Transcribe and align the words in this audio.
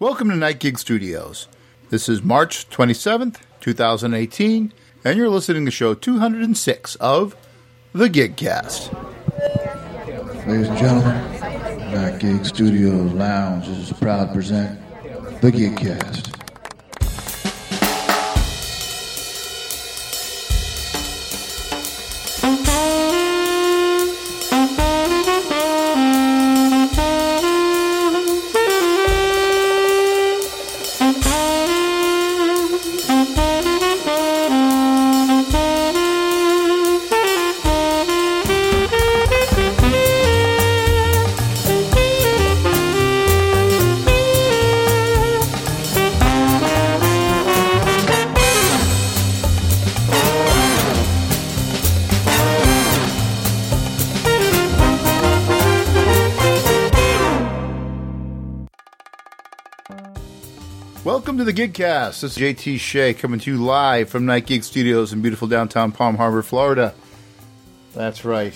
Welcome 0.00 0.28
to 0.30 0.34
Night 0.34 0.58
Gig 0.58 0.76
Studios. 0.80 1.46
This 1.88 2.08
is 2.08 2.20
March 2.20 2.68
27th, 2.68 3.36
2018, 3.60 4.72
and 5.04 5.16
you're 5.16 5.28
listening 5.28 5.64
to 5.66 5.70
show 5.70 5.94
206 5.94 6.96
of 6.96 7.36
The 7.92 8.08
Gigcast. 8.10 8.92
Ladies 10.48 10.66
and 10.66 10.78
gentlemen, 10.78 11.92
Night 11.92 12.18
Gig 12.18 12.44
Studios 12.44 13.12
Lounge 13.12 13.68
is 13.68 13.92
proud 13.92 14.26
to 14.26 14.32
present 14.32 14.80
The 15.40 15.52
Gigcast. 15.52 16.33
Welcome 61.14 61.38
to 61.38 61.44
The 61.44 61.52
Gigcast. 61.52 62.22
This 62.22 62.36
is 62.36 62.38
JT 62.38 62.80
Shea 62.80 63.14
coming 63.14 63.38
to 63.38 63.52
you 63.52 63.62
live 63.62 64.08
from 64.08 64.26
Night 64.26 64.46
Gig 64.46 64.64
Studios 64.64 65.12
in 65.12 65.22
beautiful 65.22 65.46
downtown 65.46 65.92
Palm 65.92 66.16
Harbor, 66.16 66.42
Florida. 66.42 66.92
That's 67.94 68.24
right. 68.24 68.52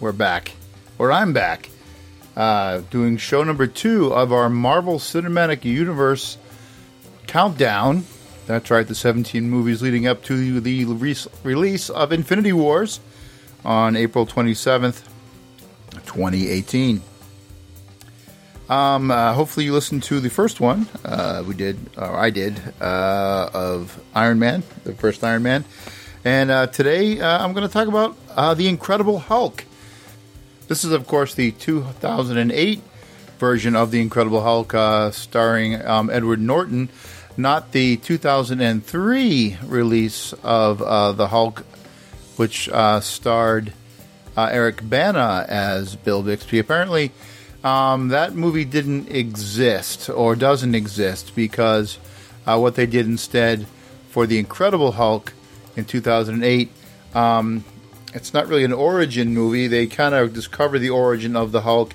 We're 0.00 0.12
back. 0.12 0.52
Or 0.98 1.12
I'm 1.12 1.34
back. 1.34 1.68
Uh, 2.34 2.80
doing 2.88 3.18
show 3.18 3.44
number 3.44 3.66
two 3.66 4.14
of 4.14 4.32
our 4.32 4.48
Marvel 4.48 4.98
Cinematic 4.98 5.66
Universe 5.66 6.38
countdown. 7.26 8.04
That's 8.46 8.70
right, 8.70 8.88
the 8.88 8.94
17 8.94 9.50
movies 9.50 9.82
leading 9.82 10.06
up 10.06 10.24
to 10.24 10.62
the 10.62 10.86
re- 10.86 11.16
release 11.44 11.90
of 11.90 12.12
Infinity 12.12 12.54
Wars 12.54 12.98
on 13.62 13.94
April 13.94 14.26
27th, 14.26 15.02
2018. 16.06 17.02
Um, 18.68 19.10
uh, 19.10 19.32
hopefully 19.32 19.64
you 19.64 19.72
listened 19.72 20.02
to 20.04 20.20
the 20.20 20.28
first 20.28 20.60
one. 20.60 20.86
Uh, 21.02 21.42
we 21.46 21.54
did, 21.54 21.78
or 21.96 22.14
I 22.14 22.28
did, 22.28 22.60
uh, 22.80 23.48
of 23.54 23.98
Iron 24.14 24.38
Man, 24.38 24.62
the 24.84 24.92
first 24.92 25.24
Iron 25.24 25.42
Man. 25.42 25.64
And 26.22 26.50
uh, 26.50 26.66
today 26.66 27.18
uh, 27.18 27.42
I'm 27.42 27.54
going 27.54 27.66
to 27.66 27.72
talk 27.72 27.88
about 27.88 28.14
uh, 28.36 28.52
the 28.52 28.68
Incredible 28.68 29.20
Hulk. 29.20 29.64
This 30.66 30.84
is, 30.84 30.92
of 30.92 31.06
course, 31.06 31.34
the 31.34 31.52
2008 31.52 32.82
version 33.38 33.74
of 33.74 33.90
the 33.90 34.02
Incredible 34.02 34.42
Hulk, 34.42 35.14
starring 35.14 35.82
um, 35.86 36.10
Edward 36.10 36.40
Norton, 36.40 36.90
not 37.38 37.72
the 37.72 37.96
2003 37.96 39.56
release 39.64 40.34
of 40.42 41.16
the 41.16 41.28
Hulk, 41.28 41.64
which 42.36 42.68
starred 43.00 43.72
Eric 44.36 44.86
Bana 44.86 45.46
as 45.48 45.96
Bill 45.96 46.22
Bixby. 46.22 46.58
Apparently, 46.58 47.12
um, 47.68 48.08
that 48.08 48.34
movie 48.34 48.64
didn't 48.64 49.10
exist 49.10 50.08
or 50.08 50.34
doesn't 50.34 50.74
exist 50.74 51.34
because 51.34 51.98
uh, 52.46 52.58
what 52.58 52.76
they 52.76 52.86
did 52.86 53.04
instead 53.04 53.66
for 54.08 54.26
the 54.26 54.38
Incredible 54.38 54.92
Hulk 54.92 55.34
in 55.76 55.84
2008, 55.84 56.70
um, 57.14 57.64
it's 58.14 58.32
not 58.32 58.48
really 58.48 58.64
an 58.64 58.72
origin 58.72 59.34
movie. 59.34 59.66
They 59.66 59.86
kind 59.86 60.14
of 60.14 60.32
discover 60.32 60.78
the 60.78 60.88
origin 60.88 61.36
of 61.36 61.52
the 61.52 61.60
Hulk 61.60 61.92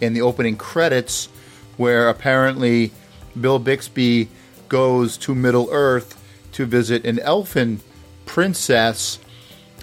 in 0.00 0.14
the 0.14 0.22
opening 0.22 0.56
credits, 0.56 1.28
where 1.76 2.08
apparently 2.08 2.92
Bill 3.38 3.58
Bixby 3.58 4.28
goes 4.70 5.18
to 5.18 5.34
Middle 5.34 5.68
Earth 5.70 6.16
to 6.52 6.64
visit 6.64 7.04
an 7.04 7.18
elfin 7.18 7.80
princess. 8.24 9.18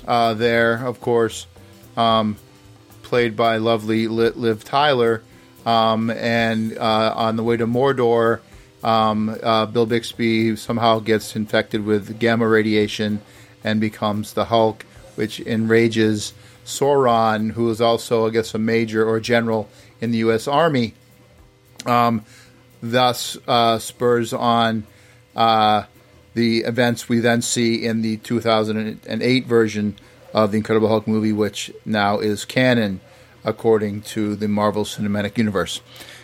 Uh, 0.08 0.34
there, 0.34 0.84
of 0.84 1.00
course, 1.00 1.46
um, 1.96 2.38
played 3.04 3.36
by 3.36 3.58
lovely 3.58 4.08
Liv 4.08 4.64
Tyler. 4.64 5.22
Um, 5.68 6.10
and 6.12 6.78
uh, 6.78 7.14
on 7.14 7.36
the 7.36 7.44
way 7.44 7.58
to 7.58 7.68
Mordor, 7.68 8.40
um, 8.86 9.38
uh, 9.44 9.66
Bill 9.66 9.86
Bixby 9.86 10.56
somehow 10.56 11.00
gets 11.00 11.36
infected 11.36 11.84
with 11.84 12.20
gamma 12.20 12.48
radiation 12.48 13.22
and 13.66 13.82
becomes 13.82 14.32
the 14.32 14.46
Hulk, 14.46 14.86
which 15.16 15.42
enrages 15.42 16.32
Sauron, 16.66 17.52
who 17.52 17.70
is 17.70 17.82
also, 17.82 18.28
I 18.28 18.30
guess, 18.30 18.56
a 18.56 18.58
major 18.58 19.06
or 19.06 19.20
general 19.20 19.68
in 20.00 20.12
the 20.12 20.20
U.S. 20.20 20.48
Army. 20.48 20.94
Um, 21.86 22.24
thus, 22.82 23.38
uh, 23.46 23.78
spurs 23.80 24.32
on 24.32 24.88
uh, 25.36 25.84
the 26.34 26.60
events 26.60 27.10
we 27.10 27.20
then 27.20 27.42
see 27.42 27.86
in 27.86 28.04
the 28.04 28.16
2008 28.16 29.46
version 29.46 29.98
of 30.34 30.52
the 30.52 30.58
Incredible 30.58 30.88
Hulk 30.88 31.10
movie, 31.10 31.34
which 31.34 31.74
now 31.84 32.20
is 32.20 32.46
canon 32.46 33.02
according 33.48 34.02
to 34.02 34.36
the 34.36 34.48
Marvel 34.48 34.84
Cinematic 34.84 35.38
Universe. 35.38 35.82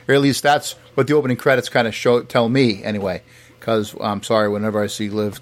Or 0.07 0.13
at 0.13 0.21
least 0.21 0.43
that's 0.43 0.73
what 0.93 1.07
the 1.07 1.13
opening 1.13 1.37
credits 1.37 1.69
kind 1.69 1.87
of 1.87 1.95
show 1.95 2.21
tell 2.21 2.49
me, 2.49 2.83
anyway. 2.83 3.23
Because 3.59 3.95
I'm 4.01 4.21
sorry, 4.21 4.49
whenever 4.49 4.83
I 4.83 4.87
see 4.87 5.09
Liv, 5.09 5.39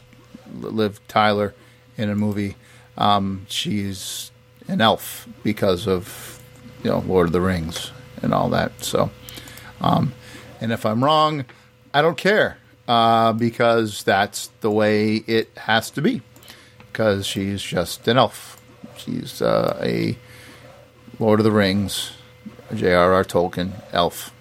Liv 0.53 0.99
Tyler 1.07 1.55
in 1.97 2.09
a 2.09 2.15
movie, 2.15 2.55
um, 2.97 3.47
she's 3.49 4.31
an 4.67 4.79
elf 4.79 5.27
because 5.43 5.87
of 5.87 6.39
you 6.83 6.91
know 6.91 6.99
Lord 6.99 7.27
of 7.27 7.33
the 7.33 7.41
Rings 7.41 7.91
and 8.21 8.31
all 8.31 8.49
that. 8.49 8.83
So, 8.83 9.09
um, 9.81 10.13
and 10.61 10.71
if 10.71 10.85
I'm 10.85 11.03
wrong, 11.03 11.45
I 11.95 12.03
don't 12.03 12.17
care 12.17 12.59
uh, 12.87 13.33
because 13.33 14.03
that's 14.03 14.51
the 14.61 14.69
way 14.69 15.15
it 15.15 15.49
has 15.57 15.89
to 15.91 16.01
be. 16.01 16.21
Because 16.91 17.25
she's 17.25 17.63
just 17.63 18.07
an 18.07 18.17
elf. 18.17 18.61
She's 18.97 19.41
uh, 19.41 19.79
a 19.81 20.15
Lord 21.21 21.39
of 21.39 21.43
the 21.43 21.51
Rings, 21.51 22.13
J.R.R. 22.73 23.23
Tolkien, 23.23 23.73
elf, 23.93 24.33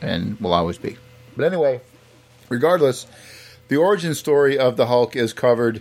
and 0.00 0.38
will 0.40 0.52
always 0.52 0.76
be. 0.76 0.96
But 1.36 1.46
anyway, 1.46 1.80
regardless, 2.48 3.06
the 3.68 3.76
origin 3.76 4.16
story 4.16 4.58
of 4.58 4.76
the 4.76 4.86
Hulk 4.86 5.14
is 5.14 5.32
covered 5.32 5.80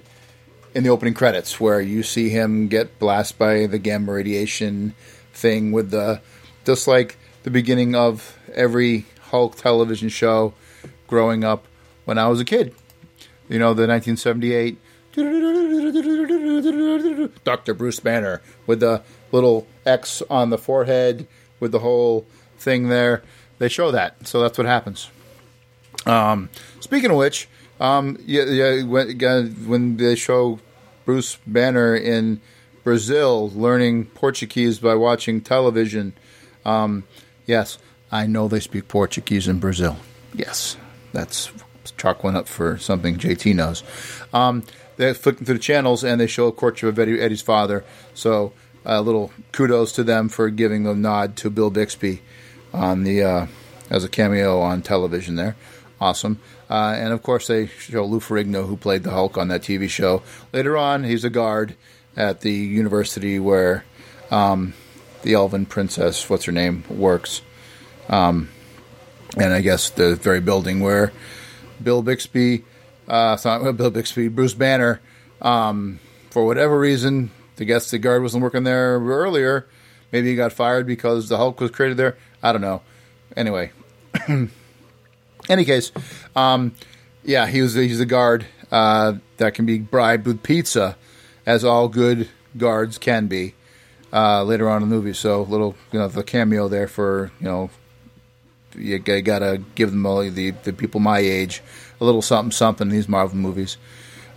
in 0.75 0.83
the 0.83 0.91
opening 0.91 1.15
credits, 1.15 1.59
where 1.59 1.81
you 1.81 2.03
see 2.03 2.29
him 2.29 2.67
get 2.67 2.99
blasted 2.99 3.39
by 3.39 3.65
the 3.65 3.79
gamma 3.79 4.13
radiation 4.13 4.93
thing 5.33 5.71
with 5.71 5.89
the 5.89 6.21
just 6.65 6.87
like 6.87 7.17
the 7.41 7.49
beginning 7.49 7.95
of 7.95 8.37
every 8.53 9.07
Hulk 9.31 9.55
television 9.55 10.09
show 10.09 10.53
growing 11.07 11.43
up 11.43 11.65
when 12.05 12.19
I 12.19 12.27
was 12.27 12.39
a 12.39 12.45
kid. 12.45 12.75
You 13.49 13.57
know, 13.57 13.73
the 13.73 13.87
1978 13.87 14.77
Dr. 17.43 17.73
Bruce 17.73 17.99
Banner 17.99 18.43
with 18.67 18.81
the 18.81 19.01
little 19.31 19.67
X 19.85 20.21
on 20.29 20.49
the 20.49 20.57
forehead 20.57 21.27
with 21.59 21.71
the 21.71 21.79
whole 21.79 22.25
thing 22.57 22.89
there. 22.89 23.23
They 23.59 23.69
show 23.69 23.91
that, 23.91 24.27
so 24.27 24.41
that's 24.41 24.57
what 24.57 24.67
happens. 24.67 25.09
Um, 26.05 26.49
speaking 26.79 27.11
of 27.11 27.17
which, 27.17 27.47
um, 27.79 28.17
yeah, 28.25 28.43
yeah, 28.43 28.83
when, 28.83 29.19
when 29.67 29.97
they 29.97 30.15
show 30.15 30.59
Bruce 31.05 31.37
Banner 31.45 31.95
in 31.95 32.41
Brazil 32.83 33.51
learning 33.51 34.05
Portuguese 34.05 34.79
by 34.79 34.95
watching 34.95 35.41
television, 35.41 36.13
um, 36.65 37.03
yes, 37.45 37.77
I 38.11 38.27
know 38.27 38.47
they 38.47 38.59
speak 38.59 38.87
Portuguese 38.87 39.47
in 39.47 39.59
Brazil. 39.59 39.97
Yes, 40.33 40.77
that's 41.13 41.51
chalk 41.97 42.23
one 42.23 42.35
up 42.35 42.47
for 42.47 42.77
something 42.77 43.17
JT 43.17 43.55
knows. 43.55 43.83
Um, 44.33 44.63
they're 44.97 45.13
flicking 45.13 45.45
through 45.45 45.55
the 45.55 45.61
channels 45.61 46.03
and 46.03 46.19
they 46.19 46.27
show 46.27 46.47
a 46.47 46.51
courtship 46.51 46.89
of 46.89 46.99
Eddie, 46.99 47.19
Eddie's 47.19 47.41
father. 47.41 47.83
So 48.13 48.53
a 48.85 49.01
little 49.01 49.31
kudos 49.51 49.91
to 49.93 50.03
them 50.03 50.29
for 50.29 50.49
giving 50.49 50.83
the 50.83 50.95
nod 50.95 51.35
to 51.37 51.49
Bill 51.49 51.69
Bixby 51.69 52.21
on 52.73 53.03
the 53.03 53.23
uh, 53.23 53.47
as 53.89 54.03
a 54.03 54.09
cameo 54.09 54.59
on 54.59 54.81
television. 54.81 55.35
There, 55.35 55.55
awesome. 55.99 56.39
Uh, 56.69 56.95
and 56.97 57.11
of 57.11 57.21
course, 57.21 57.47
they 57.47 57.67
show 57.67 58.05
Lou 58.05 58.19
Ferrigno, 58.19 58.65
who 58.65 58.77
played 58.77 59.03
the 59.03 59.11
Hulk 59.11 59.37
on 59.37 59.49
that 59.49 59.61
TV 59.61 59.89
show. 59.89 60.23
Later 60.53 60.77
on, 60.77 61.03
he's 61.03 61.25
a 61.25 61.29
guard 61.29 61.75
at 62.15 62.41
the 62.41 62.51
university 62.51 63.39
where 63.39 63.83
um, 64.31 64.73
the 65.23 65.33
Elven 65.33 65.65
princess, 65.65 66.29
what's 66.29 66.45
her 66.45 66.51
name, 66.51 66.83
works. 66.89 67.41
Um, 68.09 68.49
and 69.37 69.53
I 69.53 69.61
guess 69.61 69.89
the 69.89 70.15
very 70.15 70.39
building 70.39 70.79
where 70.79 71.11
Bill 71.81 72.01
Bixby, 72.01 72.63
uh, 73.07 73.37
not 73.43 73.77
Bill 73.77 73.91
Bixby, 73.91 74.29
Bruce 74.29 74.53
Banner, 74.53 75.01
um, 75.41 75.99
for 76.29 76.45
whatever 76.45 76.79
reason, 76.79 77.31
I 77.59 77.63
guess 77.63 77.91
the 77.91 77.99
guard 77.99 78.23
wasn't 78.23 78.43
working 78.43 78.63
there 78.63 78.99
earlier. 78.99 79.67
Maybe 80.11 80.29
he 80.29 80.35
got 80.35 80.51
fired 80.51 80.87
because 80.87 81.29
the 81.29 81.37
Hulk 81.37 81.59
was 81.59 81.71
created 81.71 81.97
there. 81.97 82.17
I 82.41 82.51
don't 82.51 82.61
know. 82.61 82.81
Anyway, 83.35 83.71
Any 85.49 85.65
case, 85.65 85.91
um, 86.35 86.75
yeah, 87.23 87.47
he 87.47 87.61
was 87.61 87.73
he's 87.73 87.99
a 87.99 88.05
guard 88.05 88.45
uh, 88.71 89.13
that 89.37 89.53
can 89.53 89.65
be 89.65 89.79
bribed 89.79 90.27
with 90.27 90.43
pizza, 90.43 90.95
as 91.45 91.63
all 91.63 91.87
good 91.87 92.29
guards 92.57 92.97
can 92.97 93.27
be. 93.27 93.55
Uh, 94.13 94.43
later 94.43 94.69
on 94.69 94.83
in 94.83 94.89
the 94.89 94.95
movie, 94.95 95.13
so 95.13 95.41
a 95.41 95.43
little 95.43 95.75
you 95.91 95.99
know 95.99 96.07
the 96.07 96.23
cameo 96.23 96.67
there 96.67 96.87
for 96.87 97.31
you 97.39 97.45
know 97.45 97.69
you, 98.75 99.01
you 99.05 99.21
gotta 99.21 99.61
give 99.75 99.91
them 99.91 100.05
all 100.05 100.21
the 100.29 100.51
the 100.51 100.73
people 100.73 100.99
my 100.99 101.19
age 101.19 101.61
a 101.99 102.05
little 102.05 102.21
something 102.21 102.51
something 102.51 102.87
in 102.89 102.93
these 102.93 103.07
Marvel 103.07 103.37
movies. 103.37 103.77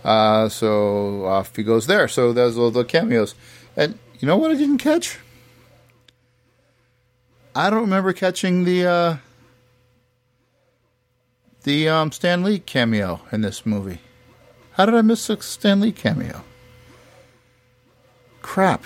Uh, 0.05 0.47
so 0.47 1.25
off 1.25 1.55
he 1.55 1.63
goes 1.63 1.87
there. 1.87 2.07
So 2.07 2.31
there's 2.31 2.59
all 2.59 2.69
the 2.69 2.85
cameos, 2.85 3.33
and 3.75 3.97
you 4.19 4.27
know 4.27 4.37
what 4.37 4.51
I 4.51 4.53
didn't 4.53 4.77
catch? 4.77 5.17
I 7.55 7.71
don't 7.71 7.81
remember 7.81 8.13
catching 8.13 8.65
the 8.65 8.85
uh, 8.85 9.17
the 11.63 11.89
um, 11.89 12.11
Stan 12.11 12.43
Lee 12.43 12.59
cameo 12.59 13.21
in 13.31 13.41
this 13.41 13.65
movie. 13.65 13.97
How 14.73 14.85
did 14.85 14.93
I 14.93 15.01
miss 15.01 15.27
a 15.27 15.41
Stan 15.41 15.81
Lee 15.81 15.91
cameo? 15.91 16.43
Crap. 18.43 18.83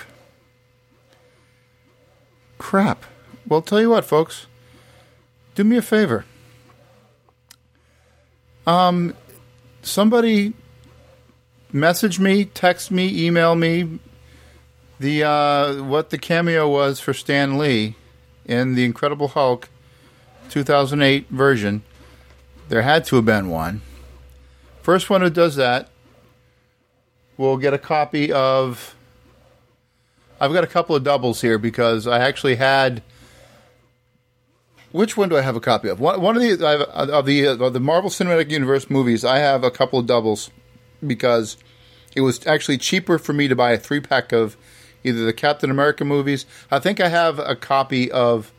Crap. 2.56 3.04
Well, 3.46 3.60
tell 3.60 3.80
you 3.80 3.90
what, 3.90 4.06
folks. 4.06 4.46
Do 5.54 5.64
me 5.64 5.76
a 5.76 5.82
favor. 5.82 6.24
Um, 8.66 9.14
somebody 9.82 10.54
message 11.72 12.18
me, 12.18 12.44
text 12.44 12.90
me, 12.90 13.26
email 13.26 13.54
me 13.54 14.00
the 15.00 15.24
uh, 15.24 15.82
what 15.82 16.10
the 16.10 16.18
cameo 16.18 16.68
was 16.68 17.00
for 17.00 17.14
Stan 17.14 17.58
Lee 17.58 17.96
in 18.44 18.74
the 18.74 18.84
Incredible 18.84 19.28
Hulk 19.28 19.68
2008 20.50 21.28
version. 21.30 21.82
There 22.68 22.82
had 22.82 23.04
to 23.06 23.16
have 23.16 23.24
been 23.24 23.48
one. 23.48 23.80
First 24.82 25.10
one 25.10 25.22
who 25.22 25.30
does 25.30 25.56
that 25.56 25.88
will 27.36 27.56
get 27.56 27.74
a 27.74 27.78
copy 27.78 28.30
of. 28.30 28.94
I've 30.38 30.52
got 30.52 30.64
a 30.64 30.68
couple 30.68 30.94
of 30.94 31.02
doubles 31.02 31.40
here 31.40 31.58
because 31.58 32.06
I 32.06 32.20
actually 32.20 32.56
had. 32.56 33.02
Which 34.92 35.16
one 35.16 35.28
do 35.28 35.36
I 35.36 35.42
have 35.42 35.54
a 35.54 35.60
copy 35.60 35.88
of? 35.88 36.00
One, 36.00 36.20
one 36.20 36.36
of 36.36 36.42
the 36.42 36.64
of 36.66 37.24
the 37.24 37.46
of 37.46 37.72
the 37.72 37.80
Marvel 37.80 38.10
Cinematic 38.10 38.50
Universe 38.50 38.90
movies. 38.90 39.24
I 39.24 39.38
have 39.38 39.64
a 39.64 39.70
couple 39.70 39.98
of 39.98 40.06
doubles 40.06 40.50
because 41.06 41.56
it 42.14 42.22
was 42.22 42.46
actually 42.46 42.78
cheaper 42.78 43.18
for 43.18 43.32
me 43.32 43.48
to 43.48 43.56
buy 43.56 43.72
a 43.72 43.78
three 43.78 44.00
pack 44.00 44.32
of 44.32 44.56
either 45.04 45.24
the 45.24 45.32
Captain 45.32 45.70
America 45.70 46.04
movies. 46.04 46.46
I 46.70 46.78
think 46.78 47.00
I 47.00 47.08
have 47.08 47.38
a 47.38 47.56
copy 47.56 48.10
of 48.10 48.52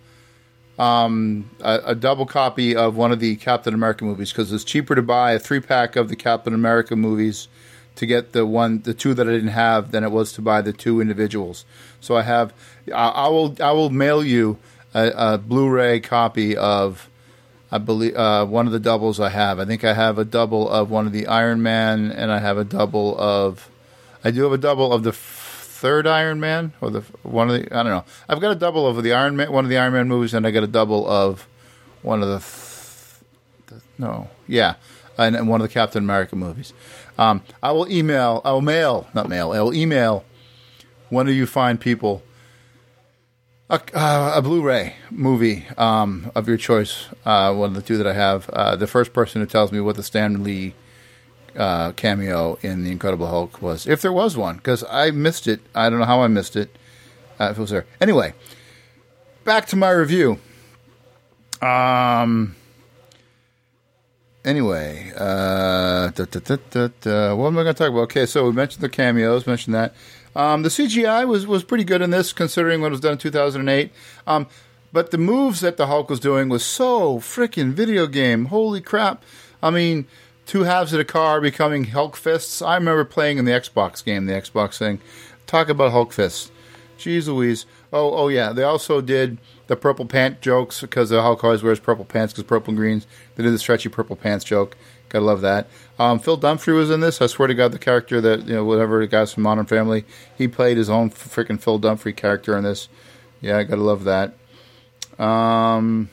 um, 0.79 1.49
a, 1.59 1.81
a, 1.87 1.95
double 1.95 2.25
copy 2.25 2.75
of 2.75 2.95
one 2.95 3.11
of 3.11 3.19
the 3.19 3.35
Captain 3.35 3.73
America 3.73 4.03
movies 4.03 4.31
because 4.31 4.51
it's 4.51 4.63
cheaper 4.63 4.95
to 4.95 5.01
buy 5.01 5.33
a 5.33 5.39
three 5.39 5.59
pack 5.59 5.95
of 5.95 6.09
the 6.09 6.15
Captain 6.15 6.55
America 6.55 6.95
movies 6.95 7.49
to 7.95 8.05
get 8.05 8.31
the 8.31 8.45
one, 8.45 8.81
the 8.81 8.93
two 8.93 9.13
that 9.13 9.27
I 9.27 9.31
didn't 9.31 9.49
have 9.49 9.91
than 9.91 10.03
it 10.03 10.11
was 10.11 10.31
to 10.33 10.41
buy 10.41 10.61
the 10.61 10.73
two 10.73 10.99
individuals. 10.99 11.65
So 11.99 12.15
I 12.15 12.23
have, 12.23 12.53
I, 12.87 13.09
I 13.09 13.27
will, 13.27 13.55
I 13.61 13.73
will 13.73 13.91
mail 13.91 14.23
you 14.23 14.57
a, 14.93 15.11
a 15.15 15.37
Blu-ray 15.37 15.99
copy 15.99 16.57
of. 16.57 17.09
I 17.71 17.77
believe 17.77 18.15
uh, 18.15 18.45
one 18.45 18.65
of 18.67 18.73
the 18.73 18.79
doubles 18.79 19.19
I 19.19 19.29
have. 19.29 19.59
I 19.59 19.65
think 19.65 19.83
I 19.83 19.93
have 19.93 20.17
a 20.17 20.25
double 20.25 20.69
of 20.69 20.91
one 20.91 21.07
of 21.07 21.13
the 21.13 21.27
Iron 21.27 21.63
Man, 21.63 22.11
and 22.11 22.31
I 22.31 22.39
have 22.39 22.57
a 22.57 22.65
double 22.65 23.17
of. 23.19 23.69
I 24.23 24.31
do 24.31 24.43
have 24.43 24.51
a 24.51 24.57
double 24.57 24.91
of 24.91 25.03
the 25.03 25.13
third 25.13 26.05
Iron 26.05 26.39
Man 26.39 26.73
or 26.79 26.91
the 26.91 27.01
one 27.23 27.49
of 27.49 27.59
the 27.59 27.75
I 27.75 27.81
don't 27.83 27.91
know. 27.91 28.05
I've 28.27 28.41
got 28.41 28.51
a 28.51 28.55
double 28.55 28.85
of 28.85 29.01
the 29.01 29.13
Iron 29.13 29.37
Man, 29.37 29.51
one 29.51 29.63
of 29.63 29.69
the 29.69 29.77
Iron 29.77 29.93
Man 29.93 30.07
movies, 30.07 30.33
and 30.33 30.45
I 30.45 30.51
got 30.51 30.63
a 30.63 30.67
double 30.67 31.09
of 31.09 31.47
one 32.01 32.21
of 32.21 32.27
the, 32.29 32.39
th- 32.39 33.23
the 33.67 33.81
no, 33.97 34.29
yeah, 34.47 34.75
and, 35.17 35.35
and, 35.35 35.47
one 35.47 35.61
of 35.61 35.67
the 35.67 35.73
Captain 35.73 36.03
America 36.03 36.35
movies. 36.35 36.73
Um, 37.17 37.41
I 37.63 37.71
will 37.71 37.89
email, 37.91 38.41
I 38.43 38.51
will 38.51 38.61
mail, 38.61 39.07
not 39.13 39.29
mail, 39.29 39.53
I 39.53 39.61
will 39.61 39.73
email 39.73 40.25
one 41.09 41.27
of 41.27 41.33
you 41.33 41.45
fine 41.45 41.77
people 41.77 42.21
a, 43.71 43.81
uh, 43.97 44.33
a 44.35 44.41
Blu-ray 44.41 44.95
movie 45.09 45.65
um, 45.77 46.31
of 46.35 46.47
your 46.47 46.57
choice. 46.57 47.07
Uh, 47.25 47.53
one 47.53 47.69
of 47.69 47.75
the 47.75 47.81
two 47.81 47.97
that 47.97 48.05
I 48.05 48.13
have. 48.13 48.49
Uh, 48.49 48.75
the 48.75 48.87
first 48.87 49.13
person 49.13 49.41
who 49.41 49.47
tells 49.47 49.71
me 49.71 49.79
what 49.79 49.95
the 49.95 50.03
Stan 50.03 50.43
Lee 50.43 50.75
uh, 51.55 51.93
cameo 51.93 52.59
in 52.61 52.83
the 52.83 52.91
Incredible 52.91 53.27
Hulk 53.27 53.61
was, 53.61 53.87
if 53.87 54.01
there 54.01 54.13
was 54.13 54.37
one, 54.37 54.57
because 54.57 54.83
I 54.89 55.11
missed 55.11 55.47
it. 55.47 55.61
I 55.73 55.89
don't 55.89 55.99
know 55.99 56.05
how 56.05 56.21
I 56.21 56.27
missed 56.27 56.55
it. 56.55 56.77
Uh, 57.39 57.49
if 57.51 57.57
it 57.57 57.61
was 57.61 57.71
there, 57.71 57.85
anyway. 57.99 58.33
Back 59.43 59.65
to 59.67 59.75
my 59.75 59.89
review. 59.89 60.39
Um. 61.61 62.55
Anyway, 64.43 65.11
uh, 65.15 66.09
da, 66.09 66.25
da, 66.25 66.87
da, 66.99 67.35
what 67.35 67.47
am 67.47 67.59
I 67.59 67.63
going 67.63 67.67
to 67.67 67.73
talk 67.75 67.89
about? 67.89 68.01
Okay, 68.01 68.25
so 68.25 68.45
we 68.45 68.51
mentioned 68.51 68.83
the 68.83 68.89
cameos, 68.89 69.45
mentioned 69.45 69.75
that. 69.75 69.93
Um, 70.35 70.63
the 70.63 70.69
CGI 70.69 71.27
was, 71.27 71.45
was 71.45 71.63
pretty 71.63 71.83
good 71.83 72.01
in 72.01 72.09
this, 72.09 72.33
considering 72.33 72.81
what 72.81 72.91
was 72.91 72.99
done 72.99 73.13
in 73.13 73.17
2008. 73.17 73.91
Um, 74.25 74.47
but 74.93 75.11
the 75.11 75.17
moves 75.17 75.61
that 75.61 75.77
the 75.77 75.87
Hulk 75.87 76.09
was 76.09 76.19
doing 76.19 76.49
was 76.49 76.65
so 76.65 77.19
freaking 77.19 77.71
video 77.71 78.07
game. 78.07 78.45
Holy 78.45 78.81
crap! 78.81 79.23
I 79.63 79.69
mean, 79.69 80.05
two 80.45 80.63
halves 80.63 80.91
of 80.93 80.97
the 80.97 81.05
car 81.05 81.39
becoming 81.39 81.85
Hulk 81.85 82.15
fists. 82.15 82.61
I 82.61 82.75
remember 82.75 83.05
playing 83.05 83.37
in 83.37 83.45
the 83.45 83.51
Xbox 83.51 84.03
game, 84.03 84.25
the 84.25 84.33
Xbox 84.33 84.77
thing. 84.77 84.99
Talk 85.47 85.69
about 85.69 85.91
Hulk 85.91 86.11
fists. 86.11 86.51
Jeez 86.97 87.27
Louise. 87.27 87.65
Oh, 87.91 88.13
oh 88.13 88.27
yeah. 88.27 88.53
They 88.53 88.63
also 88.63 89.01
did 89.01 89.37
the 89.67 89.75
purple 89.75 90.05
pant 90.05 90.41
jokes 90.41 90.81
because 90.81 91.09
the 91.09 91.21
Hulk 91.21 91.43
always 91.43 91.63
wears 91.63 91.79
purple 91.79 92.05
pants 92.05 92.33
because 92.33 92.47
purple 92.47 92.71
and 92.71 92.77
greens. 92.77 93.07
They 93.35 93.43
did 93.43 93.53
the 93.53 93.59
stretchy 93.59 93.89
purple 93.89 94.15
pants 94.15 94.45
joke. 94.45 94.77
Gotta 95.11 95.25
love 95.25 95.41
that. 95.41 95.67
Um, 95.99 96.19
Phil 96.19 96.37
Dunphy 96.37 96.73
was 96.73 96.89
in 96.89 97.01
this. 97.01 97.21
I 97.21 97.27
swear 97.27 97.49
to 97.49 97.53
God, 97.53 97.73
the 97.73 97.79
character 97.79 98.21
that 98.21 98.47
you 98.47 98.53
know, 98.53 98.63
whatever 98.63 98.99
the 99.01 99.07
guys 99.07 99.33
from 99.33 99.43
Modern 99.43 99.65
Family, 99.65 100.05
he 100.37 100.47
played 100.47 100.77
his 100.77 100.89
own 100.89 101.09
freaking 101.09 101.59
Phil 101.59 101.81
Dunphy 101.81 102.15
character 102.15 102.57
in 102.57 102.63
this. 102.63 102.87
Yeah, 103.41 103.57
I 103.57 103.63
gotta 103.63 103.81
love 103.81 104.05
that. 104.05 104.33
Um, 105.21 106.09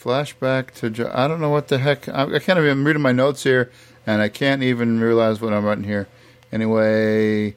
Flashback 0.00 0.72
to 0.72 1.10
I 1.16 1.28
don't 1.28 1.40
know 1.40 1.50
what 1.50 1.68
the 1.68 1.78
heck 1.78 2.08
I, 2.08 2.24
I 2.24 2.38
can't 2.40 2.58
even 2.58 2.70
I'm 2.70 2.84
reading 2.84 3.02
my 3.02 3.12
notes 3.12 3.44
here, 3.44 3.70
and 4.04 4.20
I 4.20 4.28
can't 4.28 4.64
even 4.64 4.98
realize 4.98 5.40
what 5.40 5.52
I'm 5.52 5.64
writing 5.64 5.84
here. 5.84 6.08
Anyway, 6.50 7.54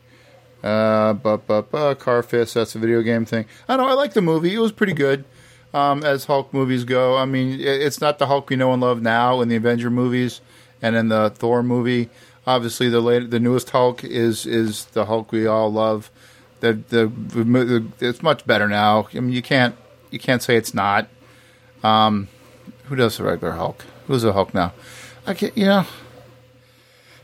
uh, 0.63 1.13
but 1.13 1.47
but 1.47 1.71
but 1.71 1.95
Car 1.95 2.21
Fist. 2.21 2.53
That's 2.53 2.75
a 2.75 2.79
video 2.79 3.01
game 3.01 3.25
thing. 3.25 3.45
I 3.67 3.77
know 3.77 3.87
I 3.87 3.93
like 3.93 4.13
the 4.13 4.21
movie. 4.21 4.53
It 4.53 4.59
was 4.59 4.71
pretty 4.71 4.93
good. 4.93 5.25
Um, 5.73 6.03
as 6.03 6.25
Hulk 6.25 6.53
movies 6.53 6.83
go, 6.83 7.17
I 7.17 7.25
mean, 7.25 7.59
it's 7.61 8.01
not 8.01 8.19
the 8.19 8.27
Hulk 8.27 8.49
we 8.49 8.57
know 8.57 8.73
and 8.73 8.81
love 8.81 9.01
now 9.01 9.39
in 9.39 9.47
the 9.47 9.55
Avenger 9.55 9.89
movies 9.89 10.41
and 10.81 10.95
in 10.95 11.07
the 11.07 11.29
Thor 11.29 11.63
movie. 11.63 12.09
Obviously, 12.45 12.89
the 12.89 12.99
late, 12.99 13.29
the 13.29 13.39
newest 13.39 13.69
Hulk 13.69 14.03
is 14.03 14.45
is 14.45 14.85
the 14.85 15.05
Hulk 15.05 15.31
we 15.31 15.47
all 15.47 15.71
love. 15.71 16.11
The, 16.59 16.73
the, 16.73 17.07
the 17.07 17.85
it's 17.99 18.21
much 18.21 18.45
better 18.45 18.67
now. 18.67 19.07
I 19.13 19.19
mean, 19.19 19.31
you 19.31 19.41
can't 19.41 19.75
you 20.09 20.19
can't 20.19 20.43
say 20.43 20.57
it's 20.57 20.73
not. 20.73 21.07
Um, 21.83 22.27
who 22.85 22.95
does 22.95 23.17
the 23.17 23.23
regular 23.23 23.53
Hulk? 23.53 23.85
Who's 24.07 24.23
the 24.23 24.33
Hulk 24.33 24.53
now? 24.53 24.73
I 25.25 25.33
can't, 25.33 25.57
you 25.57 25.65
know. 25.65 25.85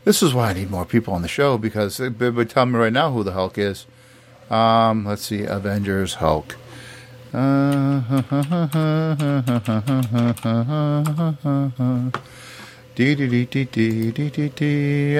This 0.04 0.22
is 0.22 0.32
why 0.32 0.50
I 0.50 0.52
need 0.54 0.70
more 0.70 0.86
people 0.86 1.12
on 1.12 1.22
the 1.22 1.28
show 1.28 1.58
because 1.58 1.98
they 1.98 2.08
would 2.08 2.48
tell 2.48 2.64
me 2.64 2.78
right 2.78 2.92
now 2.92 3.12
who 3.12 3.22
the 3.22 3.32
Hulk 3.32 3.58
is. 3.58 3.84
Um, 4.48 5.04
let's 5.04 5.26
see, 5.26 5.42
Avengers 5.42 6.14
Hulk. 6.14 6.56
I 7.32 8.02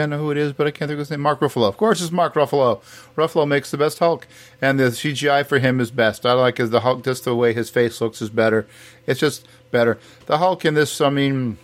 know 0.06 0.18
who 0.18 0.30
it 0.30 0.38
is, 0.38 0.52
but 0.52 0.66
I 0.66 0.70
can't 0.70 0.88
think 0.88 0.92
of 0.92 1.00
his 1.00 1.10
name. 1.10 1.20
Mark 1.20 1.40
Ruffalo. 1.40 1.68
Of 1.68 1.76
course, 1.76 2.00
it's 2.00 2.10
Mark 2.10 2.34
Ruffalo. 2.34 2.80
Ruffalo 3.14 3.46
makes 3.46 3.70
the 3.70 3.76
best 3.76 3.98
Hulk, 3.98 4.26
and 4.60 4.80
the 4.80 4.84
CGI 4.84 5.46
for 5.46 5.58
him 5.58 5.80
is 5.80 5.90
best. 5.90 6.24
I 6.24 6.32
like 6.32 6.58
is 6.58 6.70
the 6.70 6.80
Hulk 6.80 7.04
just 7.04 7.24
the 7.24 7.36
way 7.36 7.52
his 7.52 7.70
face 7.70 8.00
looks 8.00 8.22
is 8.22 8.30
better. 8.30 8.66
It's 9.06 9.20
just 9.20 9.46
better. 9.70 9.98
The 10.26 10.38
Hulk 10.38 10.64
in 10.64 10.74
this, 10.74 11.00
I 11.00 11.10
mean, 11.10 11.58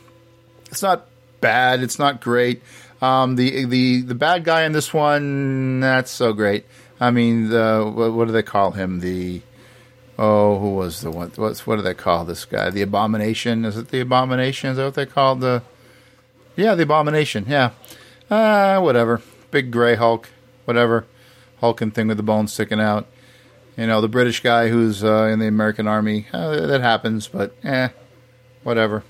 it's 0.70 0.82
not 0.82 1.06
bad. 1.40 1.82
It's 1.82 1.98
not 1.98 2.20
great. 2.20 2.62
Um, 3.00 3.36
the 3.36 3.64
the 3.64 4.02
the 4.02 4.14
bad 4.14 4.44
guy 4.44 4.64
in 4.64 4.72
this 4.72 4.94
one, 4.94 5.80
that's 5.80 6.10
so 6.10 6.32
great. 6.32 6.66
I 7.00 7.10
mean, 7.10 7.48
the 7.48 7.90
what, 7.92 8.12
what 8.12 8.26
do 8.26 8.32
they 8.32 8.42
call 8.42 8.72
him? 8.72 9.00
The 9.00 9.42
oh, 10.18 10.58
who 10.58 10.74
was 10.74 11.00
the 11.00 11.10
one? 11.10 11.32
What's 11.36 11.66
what 11.66 11.76
do 11.76 11.82
they 11.82 11.94
call 11.94 12.24
this 12.24 12.44
guy? 12.44 12.70
The 12.70 12.82
Abomination? 12.82 13.64
Is 13.64 13.76
it 13.76 13.88
the 13.88 14.00
Abomination? 14.00 14.70
Is 14.70 14.76
that 14.76 14.84
what 14.84 14.94
they 14.94 15.06
called 15.06 15.40
the? 15.40 15.62
Yeah, 16.56 16.74
the 16.74 16.84
Abomination. 16.84 17.46
Yeah. 17.48 17.70
Ah, 18.30 18.74
uh, 18.74 18.80
whatever. 18.80 19.20
Big 19.50 19.70
gray 19.70 19.94
Hulk. 19.94 20.28
Whatever. 20.64 21.06
Hulking 21.60 21.90
thing 21.90 22.08
with 22.08 22.16
the 22.16 22.22
bones 22.22 22.52
sticking 22.52 22.80
out. 22.80 23.06
You 23.76 23.86
know, 23.86 24.00
the 24.00 24.08
British 24.08 24.40
guy 24.40 24.68
who's 24.68 25.02
uh, 25.02 25.24
in 25.32 25.40
the 25.40 25.48
American 25.48 25.88
Army. 25.88 26.26
Uh, 26.32 26.66
that 26.66 26.80
happens, 26.80 27.26
but 27.26 27.54
eh, 27.64 27.88
whatever. 28.62 29.02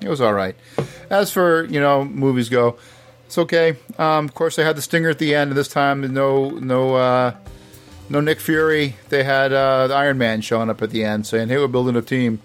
It 0.00 0.08
was 0.08 0.20
all 0.20 0.34
right. 0.34 0.56
As 1.08 1.30
for 1.30 1.64
you 1.64 1.80
know, 1.80 2.04
movies 2.04 2.48
go, 2.48 2.76
it's 3.26 3.38
okay. 3.38 3.76
Um, 3.98 4.26
of 4.26 4.34
course, 4.34 4.56
they 4.56 4.64
had 4.64 4.76
the 4.76 4.82
stinger 4.82 5.08
at 5.08 5.18
the 5.18 5.34
end, 5.34 5.50
and 5.50 5.58
this 5.58 5.68
time 5.68 6.12
no, 6.12 6.50
no, 6.50 6.94
uh, 6.94 7.34
no 8.08 8.20
Nick 8.20 8.40
Fury. 8.40 8.96
They 9.08 9.24
had 9.24 9.52
uh, 9.52 9.88
the 9.88 9.94
Iron 9.94 10.18
Man 10.18 10.40
showing 10.40 10.70
up 10.70 10.82
at 10.82 10.90
the 10.90 11.04
end, 11.04 11.26
saying, 11.26 11.48
"Hey, 11.48 11.58
we're 11.58 11.68
building 11.68 11.96
a 11.96 12.02
team." 12.02 12.40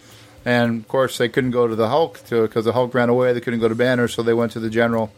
And 0.46 0.82
of 0.82 0.88
course, 0.88 1.18
they 1.18 1.30
couldn't 1.30 1.52
go 1.52 1.68
to 1.68 1.76
the 1.76 1.90
Hulk 1.90 2.22
because 2.30 2.66
the 2.66 2.74
Hulk 2.74 2.94
ran 2.94 3.10
away. 3.10 3.34
They 3.34 3.42
couldn't 3.42 3.60
go 3.60 3.68
to 3.68 3.76
Banner, 3.76 4.08
so 4.08 4.24
they 4.24 4.34
went 4.34 4.52
to 4.54 4.60
the 4.60 4.70
General, 4.70 5.12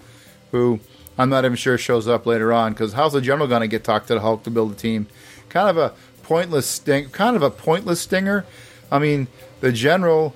who 0.51 0.79
I'm 1.17 1.29
not 1.29 1.45
even 1.45 1.55
sure 1.55 1.77
shows 1.77 2.07
up 2.07 2.25
later 2.25 2.51
on. 2.51 2.73
Because 2.73 2.93
how's 2.93 3.13
the 3.13 3.21
General 3.21 3.47
going 3.47 3.61
to 3.61 3.67
get 3.67 3.83
talked 3.83 4.07
to 4.07 4.15
the 4.15 4.21
Hulk 4.21 4.43
to 4.43 4.51
build 4.51 4.71
a 4.71 4.75
team? 4.75 5.07
Kind 5.49 5.69
of 5.69 5.77
a 5.77 5.93
pointless 6.23 6.65
sting, 6.65 7.09
kind 7.09 7.35
of 7.35 7.43
a 7.43 7.51
pointless 7.51 8.01
stinger. 8.01 8.45
I 8.91 8.99
mean, 8.99 9.27
the 9.59 9.71
General. 9.71 10.35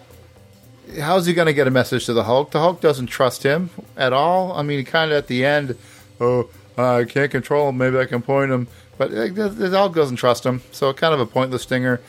How's 0.99 1.25
he 1.25 1.33
going 1.33 1.47
to 1.47 1.53
get 1.53 1.65
a 1.65 1.71
message 1.71 2.05
to 2.05 2.13
the 2.13 2.25
Hulk? 2.25 2.51
The 2.51 2.59
Hulk 2.59 2.79
doesn't 2.79 3.07
trust 3.07 3.41
him 3.41 3.71
at 3.97 4.13
all. 4.13 4.51
I 4.53 4.61
mean, 4.61 4.85
kind 4.85 5.11
of 5.11 5.17
at 5.17 5.25
the 5.27 5.43
end, 5.43 5.75
oh, 6.21 6.47
I 6.77 7.05
can't 7.05 7.31
control 7.31 7.69
him. 7.69 7.77
Maybe 7.77 7.97
I 7.97 8.05
can 8.05 8.21
point 8.21 8.51
him, 8.51 8.67
but 8.97 9.11
uh, 9.11 9.27
the, 9.27 9.49
the 9.49 9.77
Hulk 9.77 9.95
doesn't 9.95 10.17
trust 10.17 10.45
him. 10.45 10.61
So 10.71 10.93
kind 10.93 11.13
of 11.13 11.19
a 11.19 11.25
pointless 11.25 11.63
stinger. 11.63 12.01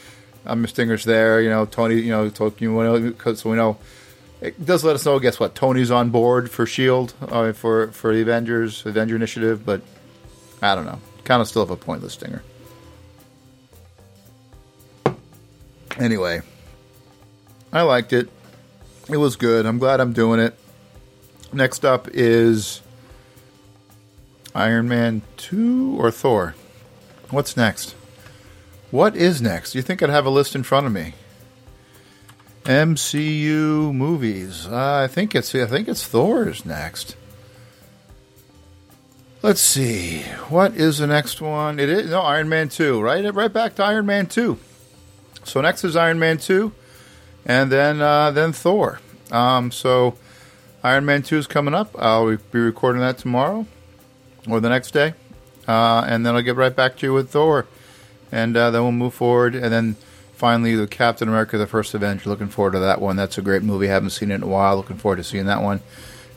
Um, 0.45 0.67
Stinger's 0.67 1.05
there, 1.05 1.41
you 1.41 1.51
know. 1.51 1.67
Tony, 1.67 1.97
you 1.97 2.11
know, 2.11 2.29
because 3.01 3.41
so 3.41 3.51
we 3.51 3.57
know 3.57 3.79
it 4.41 4.65
does 4.65 4.85
let 4.85 4.95
us 4.95 5.05
know. 5.05 5.19
Guess 5.19 5.41
what? 5.41 5.55
Tony's 5.55 5.91
on 5.91 6.11
board 6.11 6.51
for 6.51 6.67
Shield 6.67 7.15
uh, 7.21 7.53
for 7.53 7.89
for 7.89 8.15
the 8.15 8.23
Avengers 8.23 8.85
Avenger 8.87 9.17
Initiative, 9.17 9.65
but 9.65 9.83
I 10.63 10.75
don't 10.75 10.87
know. 10.87 11.01
Kind 11.25 11.43
of 11.43 11.49
still 11.49 11.63
have 11.63 11.71
a 11.71 11.77
pointless 11.77 12.13
stinger. 12.13 12.43
Anyway, 15.99 16.43
I 17.73 17.83
liked 17.83 18.13
it. 18.13 18.29
It 19.09 19.17
was 19.17 19.37
good. 19.37 19.67
I'm 19.67 19.79
glad 19.79 20.01
I'm 20.01 20.13
doing 20.13 20.41
it. 20.41 20.59
Next 21.53 21.85
up 21.85 22.09
is 22.13 22.83
Iron 24.57 24.89
Man 24.89 25.21
2 25.37 25.99
or 26.01 26.11
Thor? 26.11 26.55
What's 27.29 27.59
next? 27.59 27.95
What 28.91 29.15
is 29.15 29.43
next? 29.43 29.75
You 29.75 29.83
think 29.83 30.03
I'd 30.03 30.09
have 30.09 30.25
a 30.25 30.31
list 30.31 30.55
in 30.55 30.63
front 30.63 30.87
of 30.87 30.93
me? 30.93 31.13
MCU 32.65 33.95
movies. 33.95 34.67
Uh, 34.67 35.03
I 35.05 35.09
think 35.09 35.35
it's 35.35 35.55
I 35.55 35.67
think 35.67 35.89
it's 35.89 36.07
Thor's 36.07 36.65
next. 36.65 37.17
Let's 39.43 39.61
see. 39.61 40.23
What 40.49 40.75
is 40.75 40.99
the 40.99 41.07
next 41.07 41.43
one? 41.43 41.79
It 41.79 41.91
is 41.91 42.11
no 42.11 42.23
Iron 42.23 42.49
Man 42.49 42.71
2, 42.71 42.99
right? 43.03 43.33
Right 43.35 43.53
back 43.53 43.75
to 43.75 43.85
Iron 43.85 44.07
Man 44.07 44.27
2. 44.27 44.59
So 45.45 45.61
next 45.61 45.85
is 45.85 45.97
Iron 45.97 46.19
Man 46.19 46.39
2 46.39 46.73
and 47.45 47.71
then 47.71 48.01
uh, 48.01 48.31
then 48.31 48.55
Thor. 48.55 49.01
Um, 49.31 49.71
so 49.71 50.17
Iron 50.83 51.05
Man 51.05 51.23
2 51.23 51.37
is 51.37 51.47
coming 51.47 51.75
up. 51.75 51.95
I'll 51.99 52.39
be 52.39 52.59
recording 52.59 53.03
that 53.03 53.19
tomorrow 53.19 53.67
or 54.49 54.61
the 54.61 54.69
next 54.69 54.93
day. 54.93 55.15
Uh, 55.67 56.05
and 56.07 56.25
then 56.25 56.37
I'll 56.37 56.43
get 56.43 56.57
right 56.57 56.75
back 56.75 56.97
to 56.99 57.07
you 57.07 57.13
with 57.13 57.31
Thor 57.31 57.67
and 58.33 58.57
uh, 58.57 58.71
then 58.71 58.83
we'll 58.83 58.93
move 58.93 59.15
forward. 59.15 59.55
And 59.55 59.73
then 59.73 59.97
finally, 60.35 60.75
the 60.75 60.87
Captain 60.87 61.29
America: 61.29 61.59
The 61.59 61.67
First 61.67 61.95
Avenger. 61.95 62.29
Looking 62.29 62.49
forward 62.49 62.73
to 62.73 62.81
that 62.81 63.01
one. 63.01 63.17
That's 63.17 63.39
a 63.39 63.43
great 63.43 63.63
movie. 63.63 63.87
Haven't 63.87 64.11
seen 64.11 64.31
it 64.31 64.37
in 64.37 64.43
a 64.43 64.47
while. 64.47 64.77
Looking 64.77 64.99
forward 64.99 65.17
to 65.17 65.25
seeing 65.25 65.47
that 65.47 65.63
one. 65.63 65.81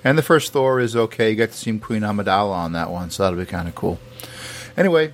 And 0.03 0.17
the 0.17 0.21
first 0.21 0.53
Thor 0.53 0.79
is 0.79 0.95
okay. 0.95 1.31
You 1.31 1.35
get 1.35 1.51
to 1.51 1.57
see 1.57 1.77
Queen 1.77 2.03
Amidala 2.03 2.53
on 2.53 2.71
that 2.71 2.89
one, 2.89 3.09
so 3.09 3.23
that'll 3.23 3.37
be 3.37 3.45
kind 3.45 3.67
of 3.67 3.75
cool. 3.75 3.99
Anyway, 4.77 5.11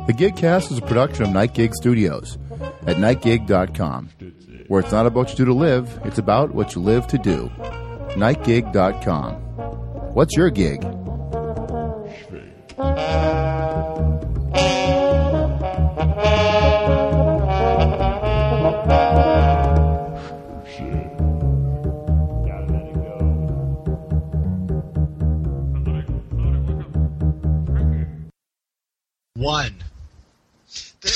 The 0.05 0.13
Gigcast 0.13 0.71
is 0.71 0.77
a 0.77 0.83
production 0.83 1.23
of 1.23 1.31
Night 1.31 1.55
Gig 1.55 1.73
Studios 1.73 2.37
at 2.85 2.97
nightgig.com, 2.97 4.09
where 4.67 4.81
it's 4.81 4.91
not 4.91 5.07
about 5.07 5.17
what 5.17 5.29
you 5.31 5.37
do 5.37 5.45
to 5.45 5.53
live, 5.53 5.99
it's 6.05 6.19
about 6.19 6.53
what 6.53 6.75
you 6.75 6.81
live 6.81 7.07
to 7.07 7.17
do. 7.17 7.49
Nightgig.com. 8.13 9.33
What's 10.13 10.37
your 10.37 10.51
gig? 10.51 10.83
one. 29.45 29.83
There 31.01 31.11